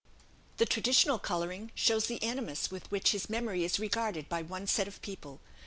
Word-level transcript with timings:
The 0.57 0.65
traditional 0.65 1.19
colouring 1.19 1.69
shows 1.75 2.07
the 2.07 2.23
animus 2.23 2.71
with 2.71 2.89
which 2.89 3.11
his 3.11 3.29
memory 3.29 3.63
is 3.63 3.79
regarded 3.79 4.27
by 4.29 4.41
one 4.41 4.65
set 4.65 4.87
of 4.87 4.99
people. 5.03 5.41